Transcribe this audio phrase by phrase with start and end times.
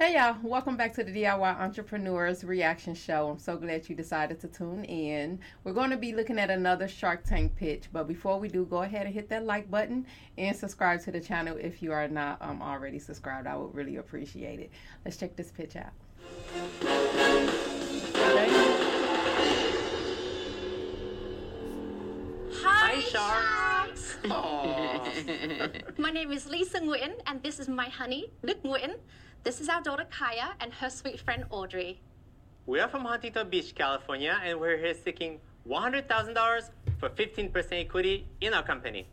[0.00, 3.28] Hey y'all, welcome back to the DIY Entrepreneurs Reaction Show.
[3.28, 5.38] I'm so glad you decided to tune in.
[5.62, 8.80] We're going to be looking at another Shark Tank pitch, but before we do, go
[8.80, 10.06] ahead and hit that like button
[10.38, 13.46] and subscribe to the channel if you are not um, already subscribed.
[13.46, 14.70] I would really appreciate it.
[15.04, 15.92] Let's check this pitch out.
[22.54, 23.59] Hi, Sharks.
[25.98, 28.96] My name is Lisa Nguyen, and this is my honey, Đức Nguyen.
[29.44, 32.00] This is our daughter Kaya and her sweet friend Audrey.
[32.66, 38.52] We are from Huntington Beach, California, and we're here seeking $100,000 for 15% equity in
[38.52, 39.06] our company.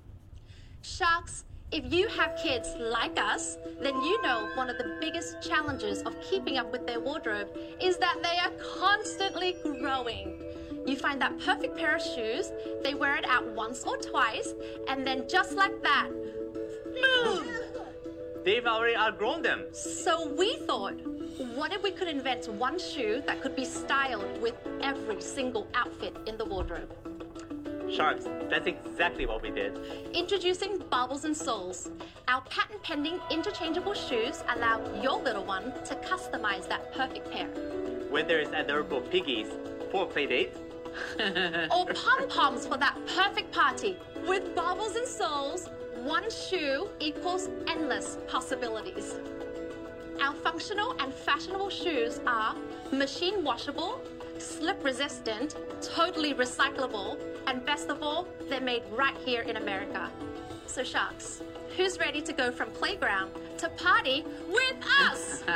[0.82, 6.02] Sharks, if you have kids like us, then you know one of the biggest challenges
[6.02, 7.48] of keeping up with their wardrobe
[7.82, 10.47] is that they are constantly growing.
[10.88, 12.50] You find that perfect pair of shoes,
[12.82, 14.54] they wear it out once or twice,
[14.88, 16.10] and then just like that,
[17.02, 17.46] boom!
[18.46, 19.66] They've already outgrown them.
[19.74, 20.94] So we thought,
[21.56, 26.16] what if we could invent one shoe that could be styled with every single outfit
[26.26, 26.90] in the wardrobe?
[27.92, 29.78] Sharks, that's exactly what we did.
[30.14, 31.90] Introducing Baubles and Soles.
[32.30, 37.48] Our patent pending interchangeable shoes allow your little one to customize that perfect pair.
[38.10, 39.48] Whether it's adorable piggies
[39.92, 40.54] for a play date,
[41.20, 43.98] or oh, pom poms for that perfect party.
[44.28, 45.70] With Baubles and Soles,
[46.04, 49.16] one shoe equals endless possibilities.
[50.22, 52.56] Our functional and fashionable shoes are
[52.92, 54.02] machine washable,
[54.40, 60.10] slip resistant, totally recyclable, and best of all, they're made right here in America.
[60.66, 61.42] So, Sharks,
[61.76, 65.44] who's ready to go from playground to party with us?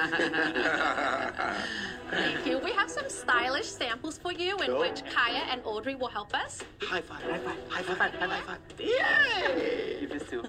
[2.12, 2.58] Thank you.
[2.60, 6.62] We have some stylish samples for you in which Kaya and Audrey will help us.
[6.82, 8.60] high five, high five, high five, high five, high five.
[8.80, 10.00] Yay!
[10.02, 10.44] You missed two.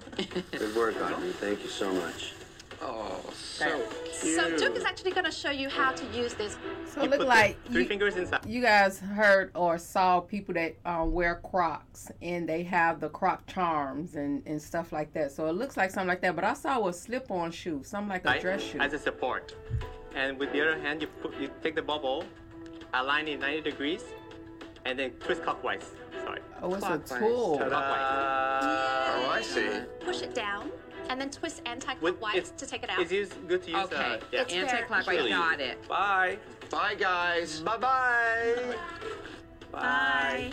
[0.51, 1.31] Good work, Audrey.
[1.33, 2.33] Thank you so much.
[2.85, 3.81] Oh, so
[4.21, 4.37] cute.
[4.37, 6.57] So Duke is actually going to show you how to use this.
[6.87, 8.45] So it You look like three you, fingers inside.
[8.47, 13.47] you guys heard or saw people that um, wear Crocs and they have the Croc
[13.47, 15.31] charms and, and stuff like that.
[15.31, 16.35] So it looks like something like that.
[16.35, 18.79] But I saw a slip-on shoe, something like a dress shoe.
[18.81, 19.55] As a support.
[20.15, 22.25] And with the other hand, you put, you take the bubble,
[22.95, 24.03] align it 90 degrees,
[24.85, 25.89] and then twist clockwise.
[26.25, 26.41] Sorry.
[26.63, 27.19] oh, it's a Clockwise.
[27.21, 27.57] tool.
[27.59, 28.65] Clockwise.
[28.65, 29.69] Oh, I see.
[30.01, 30.71] Push it down
[31.13, 32.99] and then twist With- anti-clockwise it's- to take it out.
[32.99, 33.85] It's used, good to use.
[33.85, 33.97] Okay.
[33.97, 34.41] Uh, yeah.
[34.41, 35.07] It's Anti-clockwise.
[35.15, 35.31] Really?
[35.31, 35.87] Got it.
[35.87, 36.39] Bye.
[36.71, 37.61] Bye, guys.
[37.61, 38.77] Bye bye.
[39.71, 40.53] Bye.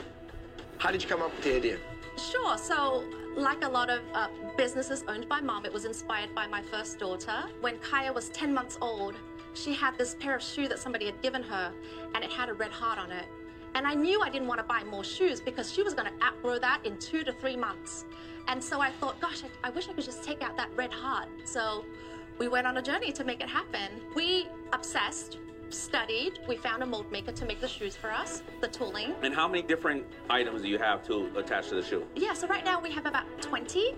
[0.78, 1.78] How did you come up with the idea?
[2.18, 2.58] Sure.
[2.58, 3.06] So,
[3.38, 4.28] like a lot of uh,
[4.58, 7.46] businesses owned by mom, it was inspired by my first daughter.
[7.62, 9.16] When Kaya was 10 months old,
[9.54, 11.72] she had this pair of shoes that somebody had given her,
[12.16, 13.26] and it had a red heart on it.
[13.76, 16.26] And I knew I didn't want to buy more shoes because she was going to
[16.26, 18.04] outgrow that in two to three months.
[18.50, 20.92] And so I thought, gosh, I, I wish I could just take out that red
[20.92, 21.28] heart.
[21.46, 21.86] So
[22.40, 24.02] we went on a journey to make it happen.
[24.16, 25.38] We obsessed,
[25.70, 29.14] studied, we found a mold maker to make the shoes for us, the tooling.
[29.22, 32.08] And how many different items do you have to attach to the shoe?
[32.16, 33.94] Yeah, so right now we have about 20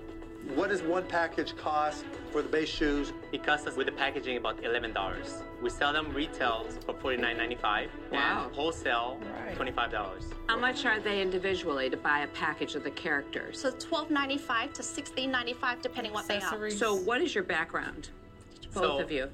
[0.54, 3.12] What does one package cost for the base shoes?
[3.32, 4.94] It costs us with the packaging about $11.
[5.62, 8.46] We sell them retail for $49.95 Wow.
[8.46, 9.56] and wholesale Right.
[9.58, 10.34] $25.
[10.48, 13.60] How much are they individually to buy a package of the characters?
[13.62, 16.70] So twelve ninety five to sixteen ninety five, depending what they are.
[16.70, 18.10] So, what is your background?
[18.74, 19.30] Both So- of you.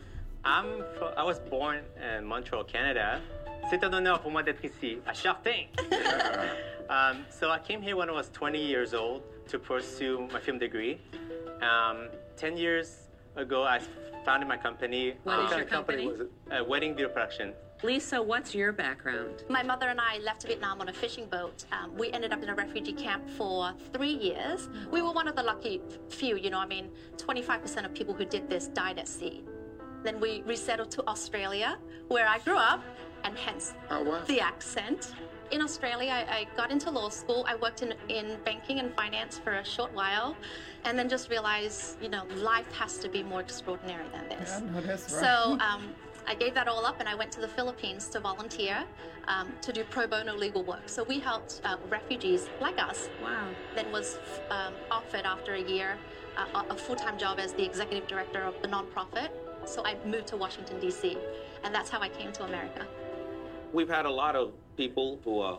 [0.46, 3.22] I'm fro- I was born in Montreal, Canada.
[3.70, 5.68] C'est un honneur pour moi d'être ici à Shark Tank.
[6.90, 10.58] um, so I came here when I was 20 years old to pursue my film
[10.58, 11.00] degree.
[11.62, 13.80] Um, 10 years ago, I
[14.24, 16.08] founded my company, What is your company company?
[16.08, 16.32] was it?
[16.52, 17.54] a wedding video production.
[17.84, 19.44] Lisa, what's your background?
[19.50, 21.66] My mother and I left Vietnam on a fishing boat.
[21.72, 24.68] Um, we ended up in a refugee camp for three years.
[24.92, 28.26] We were one of the lucky few, you know, I mean, 25% of people who
[28.26, 29.44] did this died at sea.
[30.04, 31.78] Then we resettled to Australia,
[32.08, 32.84] where I grew up,
[33.28, 34.22] and hence Oh, wow.
[34.28, 35.14] the accent.
[35.52, 37.46] In Australia, I, I got into law school.
[37.48, 40.36] I worked in, in banking and finance for a short while,
[40.84, 44.50] and then just realized, you know, life has to be more extraordinary than this.
[44.58, 45.22] I know that's right.
[45.24, 45.94] So um,
[46.28, 48.84] I gave that all up and I went to the Philippines to volunteer
[49.30, 50.84] um, to do pro bono legal work.
[50.88, 53.10] So we helped uh, refugees like us.
[53.24, 53.48] Wow.
[53.76, 54.20] Then was
[54.50, 55.98] um, offered after a year
[56.38, 59.30] uh, a full-time job as the executive director of the nonprofit.
[59.66, 61.18] So I moved to Washington D.C.
[61.64, 62.86] and that's how I came to America.
[63.74, 65.58] We've had a lot of people who uh,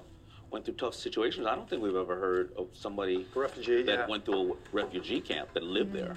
[0.51, 1.47] went through tough situations.
[1.47, 4.07] I don't think we've ever heard of somebody Refugee, that yeah.
[4.07, 6.17] went through a refugee camp that lived there.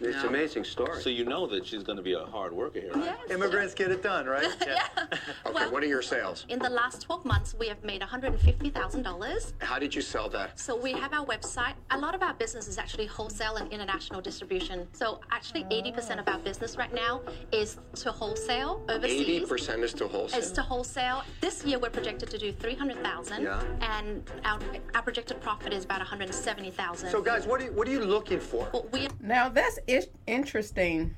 [0.00, 1.00] It's an amazing story.
[1.00, 3.04] So you know that she's going to be a hard worker here, right?
[3.04, 3.30] Yes.
[3.30, 4.48] Immigrants get it done, right?
[4.66, 4.86] yeah.
[5.46, 6.44] Okay, Well- what are your sales?
[6.48, 9.52] In the last 12 months, we have made $150,000.
[9.60, 10.58] How did you sell that?
[10.58, 11.74] So we have our website.
[11.90, 14.86] A lot of our business is actually wholesale and international distribution.
[14.92, 17.22] So actually, 80% of our business right now
[17.52, 19.48] is to wholesale overseas.
[19.48, 20.38] 80% is to wholesale.
[20.40, 21.22] Is to wholesale.
[21.40, 23.62] This year we're projected to do 300,000 Yeah.
[23.80, 24.58] and our,
[24.94, 27.10] our projected profit is about 170,000.
[27.10, 28.68] So, guys, what are you, what are you looking for?
[28.72, 31.16] Well, we Now that's is- interesting.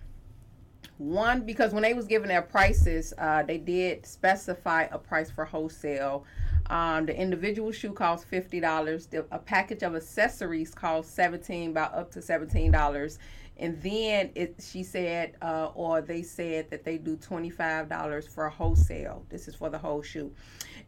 [0.98, 5.44] One, because when they was giving their prices, uh, they did specify a price for
[5.44, 6.24] wholesale.
[6.70, 9.08] Um, the individual shoe costs fifty dollars.
[9.30, 13.18] A package of accessories costs seventeen, about up to seventeen dollars.
[13.60, 18.26] And then it, she said, uh, or they said that they do twenty five dollars
[18.26, 19.24] for wholesale.
[19.28, 20.32] This is for the whole shoe,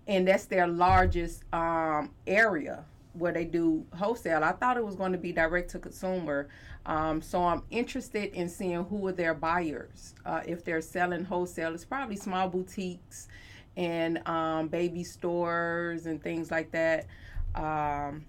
[0.06, 4.44] and that's their largest um, area where they do wholesale.
[4.44, 6.48] I thought it was going to be direct to consumer.
[6.86, 10.14] Um, so I'm interested in seeing who are their buyers.
[10.24, 13.28] Uh, if they're selling wholesale, it's probably small boutiques
[13.76, 17.06] and um, baby stores and things like that.
[17.54, 18.24] Um,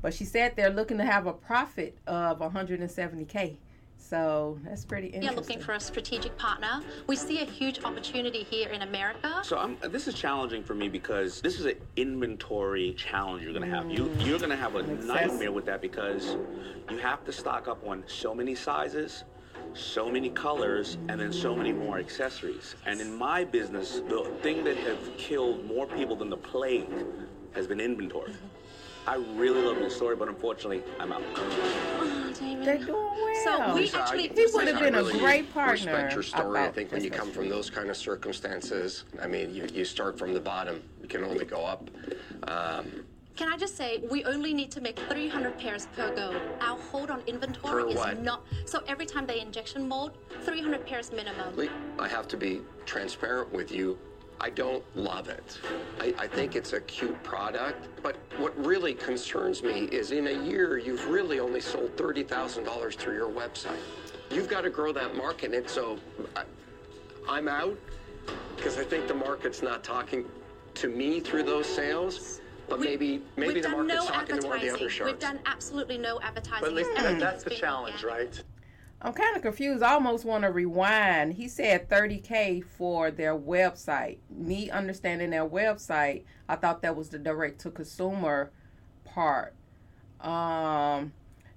[0.00, 3.56] but she said they're looking to have a profit of 170k.
[3.98, 5.36] So that's pretty are interesting.
[5.36, 6.80] looking for a strategic partner.
[7.06, 9.40] We see a huge opportunity here in America.
[9.42, 13.68] So I'm, this is challenging for me because this is an inventory challenge you're going
[13.68, 13.90] to have.
[13.90, 14.26] You mm.
[14.26, 16.36] you're going to have a nightmare with that because
[16.90, 19.24] you have to stock up on so many sizes,
[19.74, 22.76] so many colors, and then so many more accessories.
[22.86, 26.88] And in my business, the thing that has killed more people than the plague
[27.52, 28.30] has been inventory.
[28.30, 28.46] Mm-hmm.
[29.08, 31.22] I really love this story, but unfortunately, I'm out.
[32.40, 33.14] They're doing well.
[33.44, 35.72] So we Lisa, actually He would have I been a great partner.
[35.72, 36.60] Respect your story.
[36.60, 40.18] I think when you come from those kind of circumstances, I mean, you, you start
[40.18, 40.82] from the bottom.
[41.02, 41.88] You can only go up.
[42.44, 43.04] Um,
[43.36, 46.40] Can I just say, we only need to make 300 pairs per go.
[46.60, 48.22] Our hold on inventory Per is what?
[48.22, 48.44] not.
[48.66, 51.68] So every time they injection mold, 300 pairs minimum.
[51.98, 53.98] I have to be transparent with you.
[54.40, 55.58] I don't love it.
[56.00, 60.44] I, I think it's a cute product, but what really concerns me is in a
[60.44, 63.78] year, you've really only sold $30,000 through your website.
[64.30, 65.98] You've got to grow that market, and so
[66.36, 66.44] I,
[67.28, 67.76] I'm out
[68.56, 70.24] because I think the market's not talking
[70.74, 74.56] to me through those sales, but We- maybe maybe the market's no talking to one
[74.56, 74.74] of the advertising.
[74.74, 75.12] other sharks.
[75.12, 76.60] We've done absolutely no advertising.
[76.60, 78.34] But Lisa, Everything's that's the challenge, organic.
[78.36, 78.44] right?
[79.00, 79.82] I'm kind of confused.
[79.82, 81.34] I almost want to rewind.
[81.34, 84.18] He said 30K for their website.
[84.28, 88.50] Me understanding their website, I thought that was the direct to consumer
[89.04, 89.54] part.
[90.20, 91.12] Um,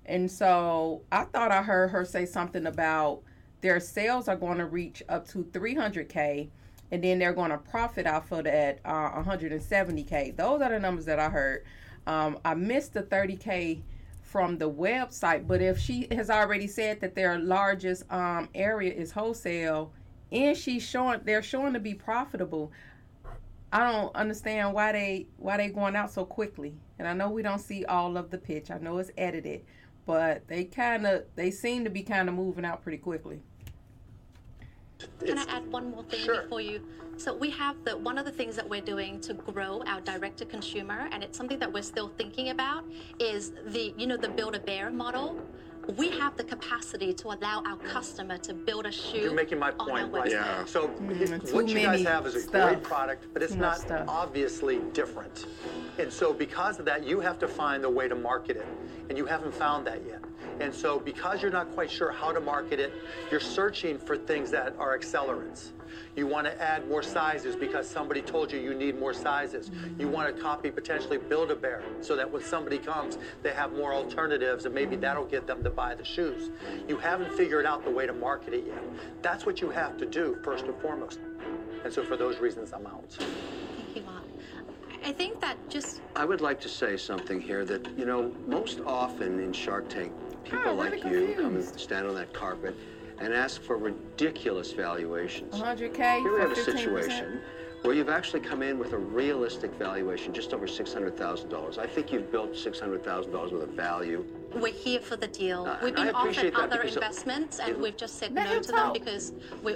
[0.06, 3.22] and so I thought I heard her say something about
[3.62, 6.50] their sales are going to reach up to 300K
[6.92, 10.36] and then they're going to profit off of that uh, 170K.
[10.36, 11.64] Those are the numbers that I heard.
[12.06, 13.82] Um, I missed the 30K
[14.32, 19.12] from the website, but if she has already said that their largest um, area is
[19.12, 19.92] wholesale
[20.32, 22.72] and she's showing they're showing to be profitable,
[23.74, 26.74] I don't understand why they why they going out so quickly.
[26.98, 28.72] And I know we don't see all of the pitch.
[28.72, 29.66] I know it's edited,
[30.06, 33.42] but they kind of they seem to be kind of moving out pretty quickly.
[35.20, 36.42] Can I add one more thing Sure.
[36.44, 36.82] before you?
[37.18, 40.38] So we have the one of the things that we're doing to grow our direct
[40.40, 42.84] to consumer, and it's something that we're still thinking about,
[43.20, 45.40] is the you know the build a bear model.
[45.98, 49.18] We have the capacity to allow our customer to build a shoe.
[49.18, 50.32] You're making my on our point, right?
[50.32, 50.66] Yeah.
[50.66, 52.70] So Mm, what you guys have is a stuff.
[52.70, 54.06] great product, but it's not stuff.
[54.08, 55.48] obviously different.
[55.98, 58.68] And so because of that, you have to find a way to market it,
[59.10, 60.24] and you haven't found that yet.
[60.60, 62.94] And so because you're not quite sure how to market it,
[63.32, 65.70] you're searching for things that are accelerants.
[66.16, 69.72] You want to add more sizes because somebody told you you need more sizes.
[69.98, 74.66] You want to copy potentially Build-A-Bear so that when somebody comes, they have more alternatives
[74.66, 76.50] and maybe that'll get them to buy the shoes.
[76.88, 78.84] You haven't figured out the way to market it yet.
[79.22, 81.20] That's what you have to do first and foremost.
[81.84, 83.10] And so for those reasons, I'm out.
[83.10, 84.24] Thank you, Mark.
[85.04, 88.82] I think that just I would like to say something here that, you know, most
[88.86, 90.12] often in Shark Tank,
[90.44, 92.76] people Oh, like you come and stand on that carpet
[93.22, 95.54] and ask for ridiculous valuations.
[95.56, 97.42] 100K Here we have a situation
[97.84, 101.78] where you've actually come in with a realistic valuation, just over $600,000.
[101.80, 104.24] I think you've built $600,000 worth of value.
[104.54, 105.66] we're here for the deal.
[105.66, 108.94] Uh, we've been offered other investments, and it- we've just said no him to them
[108.94, 109.32] because
[109.64, 109.76] we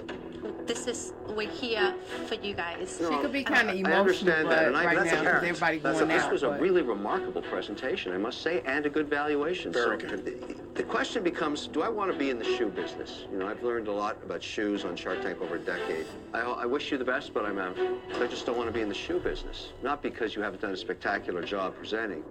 [0.66, 1.96] this is we're here
[2.28, 2.98] for you guys.
[3.00, 3.96] She could be kind of emotional.
[3.96, 5.46] I understand that, and I- right that's now apparent.
[5.48, 6.32] everybody That's going a- This out.
[6.32, 9.72] was a really remarkable presentation, I must say, and a good valuation.
[9.72, 10.60] Very So good.
[10.76, 13.24] The, question becomes, do I want to be in the shoe business?
[13.32, 16.06] You know, I've learned a lot about shoes on Shark Tank over a decade.
[16.34, 17.78] I, I wish you the best, but I'm out.
[18.20, 19.70] I just don't want to be in the shoe business.
[19.82, 22.26] Not because you haven't done a spectacular job presenting.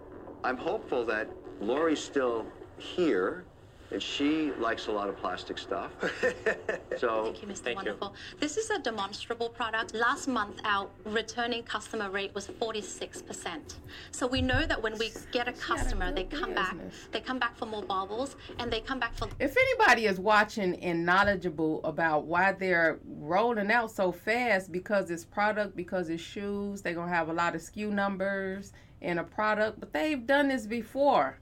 [0.45, 1.31] I'm hopeful that
[1.63, 2.45] Lori's still
[2.77, 3.47] here
[3.95, 5.93] and she likes a lot of plastic stuff.
[6.99, 7.59] so Thank you, Mr.
[7.59, 7.75] Thank you.
[7.77, 8.15] Wonderful.
[8.41, 9.95] This is a demonstrable product.
[9.95, 13.77] Last month, our returning customer rate was 46%.
[14.11, 16.77] So we know that when we get a customer, they come back,
[17.13, 20.75] they come back for more baubles, and they come back for If anybody is watching
[20.81, 26.83] and knowledgeable about why they're rolling out so fast because it's product, because it's shoes,
[26.83, 30.67] they're gonna have a lot of SKU numbers in a product, but they've done this
[30.67, 31.39] before.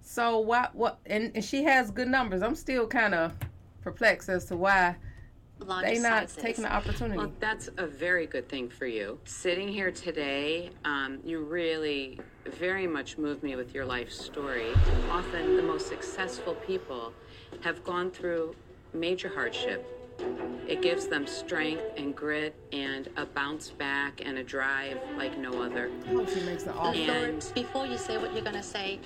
[0.00, 2.42] So why what and, and she has good numbers.
[2.42, 3.32] I'm still kind of
[3.82, 4.96] perplexed as to why
[5.60, 6.42] larger they not sizes.
[6.42, 7.18] taking the opportunity.
[7.18, 9.18] Well, that's a very good thing for you.
[9.24, 14.72] Sitting here today, um, you really very much moved me with your life story.
[15.10, 17.12] Often the most successful people
[17.60, 18.54] have gone through
[18.92, 19.86] major hardship.
[20.66, 25.62] It gives them strength and grit and a bounce back and a drive like no
[25.62, 25.90] other.
[26.06, 26.98] I hope she makes an offer.
[26.98, 28.98] And Before you say what you're going to say,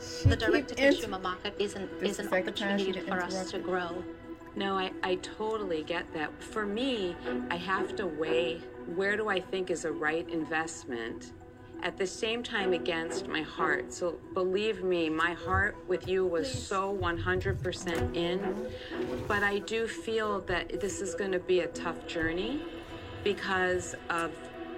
[0.00, 2.90] She the direct to int- consumer market is an, is an the second time she
[2.90, 4.04] opportunity for us to grow.
[4.54, 6.42] No, I, I totally get that.
[6.42, 7.14] For me,
[7.50, 8.62] I have to weigh
[8.94, 11.32] where do I think is a right investment
[11.82, 13.92] at the same time against my heart.
[13.92, 18.66] So believe me, my heart with you was so 100% in,
[19.28, 22.62] but I do feel that this is going to be a tough journey
[23.22, 24.32] because of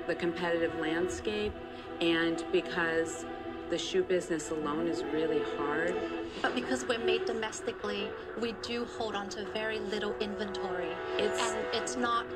[0.07, 1.53] the competitive landscape
[2.01, 3.25] and because
[3.71, 5.95] the shoe business alone is really hard.
[6.43, 8.09] But because we're made domestically,
[8.41, 10.93] we do hold on to very little inventory.
[11.19, 12.27] It's- and it's not,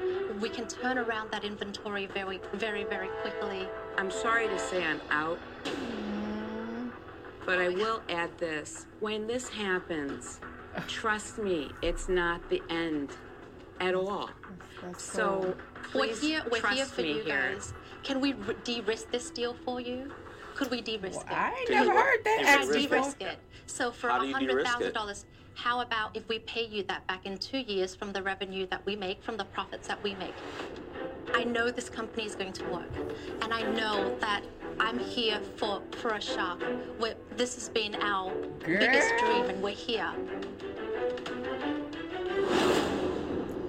[0.41, 3.69] we can turn around that inventory very, very, very quickly.
[3.97, 5.39] I'm sorry to say I'm out,
[7.47, 8.87] but I will add this.
[9.01, 10.41] When this happens,
[10.87, 13.11] trust me, it's not the end
[13.81, 14.31] at all.
[14.83, 15.55] That's So
[15.95, 17.53] We're here, we're trust here for me you here.
[17.55, 17.73] guys.
[18.03, 18.35] Can we
[18.65, 20.11] de-risk this deal for you?
[20.55, 21.33] Could we de-risk it?
[21.33, 23.39] I never you- heard that do you Can I de-risk it?
[23.67, 24.95] So for How a do you hundred de-risk thousand it?
[24.95, 28.67] dollars, how about if we pay you that back in two years from the revenue
[28.71, 30.35] that we make, from the profits that we make?
[31.35, 32.91] I know this company is going to work,
[33.43, 34.43] and I know that
[34.81, 36.63] I'm here for for a shark.
[36.99, 38.33] We're, this has been our
[38.65, 40.11] biggest dream, and we're here.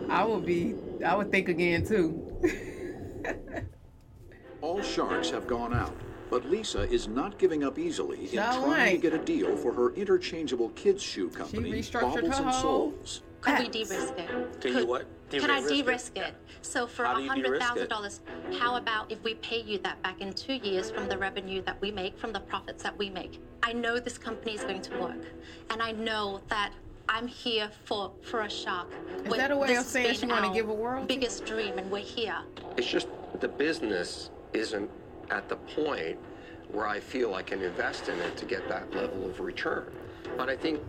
[0.09, 0.75] I would be.
[1.05, 2.21] I would think again too.
[4.61, 5.95] All sharks have gone out,
[6.29, 8.91] but Lisa is not giving up easily in No trying way.
[8.93, 12.91] to get a deal for her interchangeable kids shoe company, restructured Baubles her and whole-
[12.93, 13.21] Soles.
[13.41, 14.27] Could we de-risk it?
[14.29, 15.05] Can Could- you what?
[15.29, 15.83] Can I De-risk it?
[15.85, 16.33] de-risk it?
[16.61, 17.89] So for How a do you hundred de-risk thousand it?
[17.89, 18.21] dollars,
[18.57, 21.79] how about if we pay you that back in two years from the revenue that
[21.81, 23.41] we make, from the profits that we make?
[23.61, 25.21] I know this company is going to work,
[25.71, 26.71] and I know that
[27.09, 28.87] I'm here for for a shark.
[29.17, 31.07] Is We're- that a way this of saying been she wanna give a royalty?
[31.07, 32.37] Biggest dream, and we're here.
[32.77, 33.07] It's just
[33.41, 34.89] the business isn't
[35.31, 36.17] at the point
[36.71, 39.91] where I feel I can invest in it to get that level of return.
[40.37, 40.79] But I think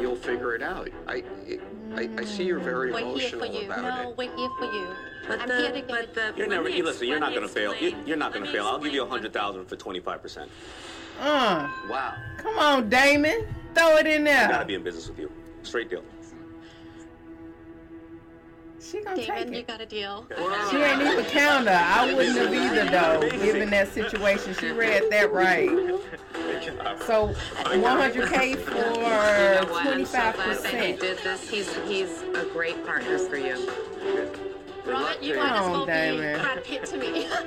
[0.00, 0.88] you'll figure it out.
[1.06, 1.22] I,
[1.94, 3.66] I, I see you're very We're here for emotional you.
[3.72, 4.16] about No, it.
[4.18, 4.88] we're here for you.
[5.28, 6.14] But I'm the, here to get but it.
[6.14, 6.68] the, You're let never.
[6.68, 7.06] me You listen.
[7.06, 7.74] You're let not me gonna fail.
[7.76, 8.66] You, explain- you're not let gonna me fail.
[8.66, 10.50] I'll give you a hundred thousand for twenty five percent.
[11.20, 12.14] Uh, wow.
[12.38, 13.46] come on, Daymond.
[13.74, 14.46] Throw it in there.
[14.46, 15.30] I gotta be in business with you.
[15.62, 16.02] Straight deal.
[18.80, 20.26] She gonna Daymond, take you got a deal.
[20.70, 21.70] She ain't even counter.
[21.72, 24.54] I wouldn't have either though, given that situation.
[24.54, 25.68] She read that right.
[27.06, 29.86] So 100k for You know for what?
[29.86, 31.00] I'm so 25 glad that he percent.
[31.00, 31.48] did this.
[31.50, 33.56] He's he's a great partner for you.
[34.88, 36.40] Robert, you Come might as on, well be Daymond.
[36.42, 37.28] Brad Pitt to me.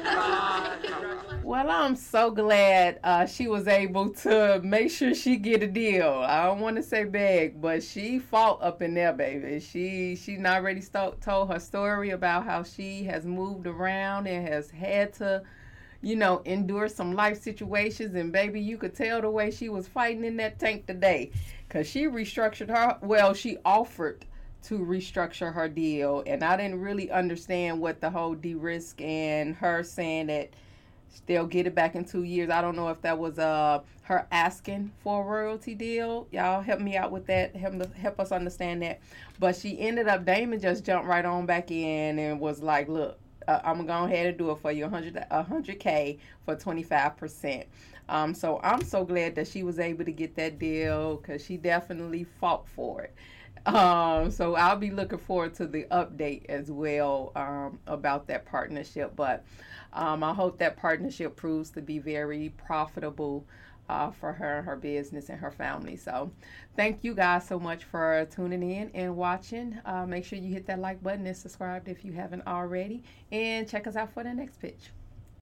[1.43, 6.07] Well, I'm so glad uh, she was able to make sure she get a deal.
[6.25, 9.59] I don't want to say beg, but she fought up in there, baby.
[9.59, 14.47] She she not already sto- told her story about how she has moved around and
[14.47, 15.43] has had to,
[16.01, 18.15] you know, endure some life situations.
[18.15, 21.31] And baby, you could tell the way she was fighting in that tank today,
[21.69, 22.97] cause she restructured her.
[23.01, 24.25] Well, she offered
[24.63, 29.83] to restructure her deal, and I didn't really understand what the whole de-risk and her
[29.83, 30.51] saying that
[31.25, 32.49] they'll get it back in two years.
[32.49, 36.27] I don't know if that was uh her asking for a royalty deal.
[36.31, 37.55] Y'all help me out with that.
[37.55, 38.99] Help help us understand that.
[39.39, 43.17] But she ended up Daymond just jumped right on back in and was like, "Look,
[43.47, 47.65] uh, I'm gonna go ahead and do it for you, 100 100k for 25 percent."
[48.09, 51.55] Um, so I'm so glad that she was able to get that deal because she
[51.57, 53.13] definitely fought for it.
[53.65, 59.15] Um, so I'll be looking forward to the update as well um, about that partnership.
[59.15, 59.43] But
[59.93, 63.45] um, I hope that partnership proves to be very profitable
[63.89, 65.97] uh, for her and her business and her family.
[65.97, 66.31] So
[66.75, 69.77] thank you guys so much for tuning in and watching.
[69.85, 73.03] Uh, make sure you hit that like button and subscribe if you haven't already.
[73.31, 74.91] And check us out for the next pitch.